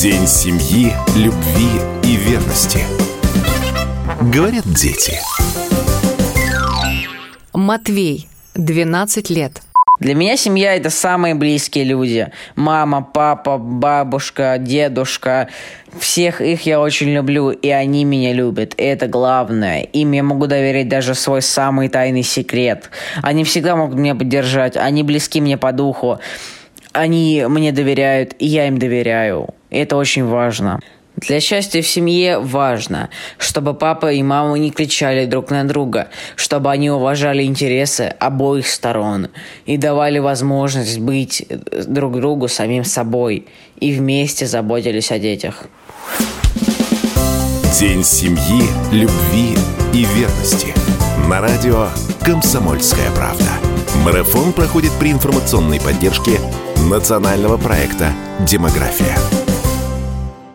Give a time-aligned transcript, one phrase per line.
[0.00, 2.78] День семьи, любви и верности.
[4.32, 5.18] Говорят дети.
[7.52, 9.60] Матвей, 12 лет.
[9.98, 12.30] Для меня семья это самые близкие люди.
[12.54, 15.48] Мама, папа, бабушка, дедушка.
[15.98, 18.74] Всех их я очень люблю, и они меня любят.
[18.76, 19.80] И это главное.
[19.80, 22.88] Им я могу доверить даже свой самый тайный секрет.
[23.20, 24.76] Они всегда могут меня поддержать.
[24.76, 26.20] Они близки мне по духу.
[26.98, 29.50] Они мне доверяют, и я им доверяю.
[29.70, 30.80] И это очень важно.
[31.14, 36.72] Для счастья в семье важно, чтобы папа и мама не кричали друг на друга, чтобы
[36.72, 39.28] они уважали интересы обоих сторон
[39.64, 41.46] и давали возможность быть
[41.86, 43.46] друг другу самим собой
[43.78, 45.66] и вместе заботились о детях.
[47.78, 49.56] День семьи, любви
[49.94, 50.74] и верности.
[51.28, 51.90] На радио
[52.24, 53.50] «Комсомольская правда».
[54.04, 56.40] Марафон проходит при информационной поддержке
[56.86, 59.37] национального проекта «Демография».